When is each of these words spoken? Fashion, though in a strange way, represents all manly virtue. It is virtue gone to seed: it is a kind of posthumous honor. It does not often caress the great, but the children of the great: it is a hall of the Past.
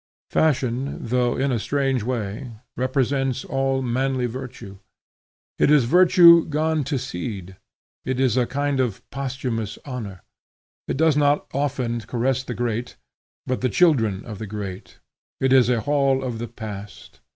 Fashion, 0.31 0.97
though 1.05 1.37
in 1.37 1.51
a 1.51 1.59
strange 1.59 2.01
way, 2.01 2.53
represents 2.75 3.45
all 3.45 3.83
manly 3.83 4.25
virtue. 4.25 4.79
It 5.59 5.69
is 5.69 5.83
virtue 5.83 6.43
gone 6.45 6.83
to 6.85 6.97
seed: 6.97 7.55
it 8.03 8.19
is 8.19 8.35
a 8.35 8.47
kind 8.47 8.79
of 8.79 9.07
posthumous 9.11 9.77
honor. 9.85 10.23
It 10.87 10.97
does 10.97 11.15
not 11.15 11.45
often 11.53 11.99
caress 12.01 12.41
the 12.43 12.55
great, 12.55 12.95
but 13.45 13.61
the 13.61 13.69
children 13.69 14.25
of 14.25 14.39
the 14.39 14.47
great: 14.47 14.97
it 15.39 15.53
is 15.53 15.69
a 15.69 15.81
hall 15.81 16.23
of 16.23 16.39
the 16.39 16.47
Past. 16.47 17.19